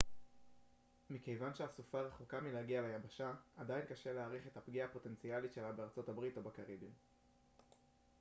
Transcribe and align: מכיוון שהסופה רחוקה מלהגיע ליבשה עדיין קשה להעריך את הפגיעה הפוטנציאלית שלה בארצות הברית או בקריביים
מכיוון 1.09 1.53
שהסופה 1.55 2.01
רחוקה 2.01 2.39
מלהגיע 2.39 2.81
ליבשה 2.81 3.33
עדיין 3.57 3.85
קשה 3.89 4.13
להעריך 4.13 4.47
את 4.47 4.57
הפגיעה 4.57 4.87
הפוטנציאלית 4.87 5.53
שלה 5.53 5.71
בארצות 5.71 6.09
הברית 6.09 6.37
או 6.37 6.43
בקריביים 6.43 6.93